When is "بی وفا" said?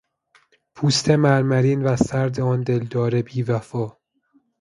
3.21-3.97